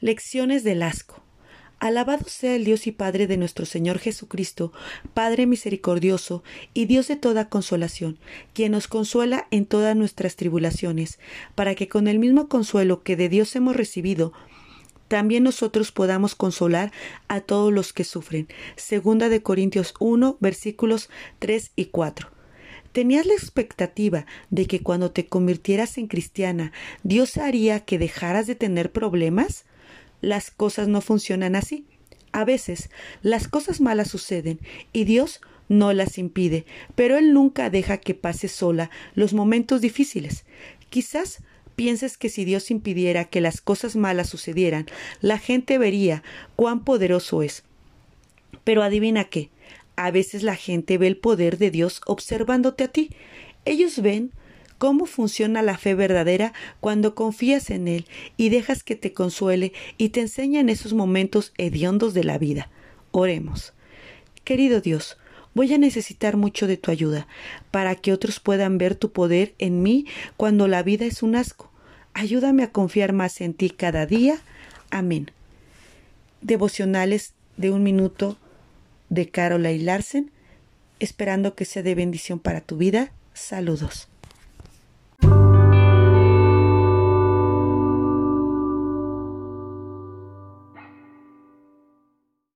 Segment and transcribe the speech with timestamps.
[0.00, 1.22] Lecciones del asco.
[1.78, 4.72] Alabado sea el Dios y Padre de nuestro Señor Jesucristo,
[5.14, 6.42] Padre misericordioso
[6.72, 8.18] y Dios de toda consolación,
[8.54, 11.18] quien nos consuela en todas nuestras tribulaciones,
[11.54, 14.32] para que con el mismo consuelo que de Dios hemos recibido,
[15.08, 16.92] también nosotros podamos consolar
[17.28, 18.48] a todos los que sufren.
[18.76, 21.10] Segunda de Corintios 1, versículos
[21.40, 22.35] 3 y 4.
[22.96, 26.72] ¿Tenías la expectativa de que cuando te convirtieras en cristiana,
[27.02, 29.66] Dios haría que dejaras de tener problemas?
[30.22, 31.84] las cosas no funcionan así.
[32.32, 32.88] A veces
[33.20, 34.60] las cosas malas suceden
[34.94, 40.46] y Dios no las impide, pero Él nunca deja que pase sola los momentos difíciles.
[40.88, 41.42] Quizás
[41.74, 44.86] pienses que si Dios impidiera que las cosas malas sucedieran,
[45.20, 46.22] la gente vería
[46.56, 47.62] cuán poderoso es.
[48.64, 49.50] Pero adivina qué,
[49.96, 53.10] a veces la gente ve el poder de Dios observándote a ti.
[53.64, 54.30] Ellos ven
[54.78, 60.10] cómo funciona la fe verdadera cuando confías en Él y dejas que te consuele y
[60.10, 62.70] te enseña en esos momentos hediondos de la vida.
[63.10, 63.72] Oremos.
[64.44, 65.16] Querido Dios,
[65.54, 67.26] voy a necesitar mucho de tu ayuda
[67.70, 71.72] para que otros puedan ver tu poder en mí cuando la vida es un asco.
[72.12, 74.38] Ayúdame a confiar más en ti cada día.
[74.90, 75.30] Amén.
[76.42, 78.36] Devocionales de un minuto
[79.08, 80.30] de Carola y Larsen,
[80.98, 83.12] esperando que sea de bendición para tu vida.
[83.34, 84.08] Saludos.